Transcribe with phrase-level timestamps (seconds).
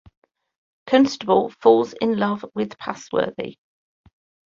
[0.87, 3.57] Constable falls in love with Passworthy.